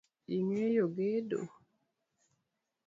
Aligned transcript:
Ing’eyo 0.35 0.85
gedo? 0.97 1.39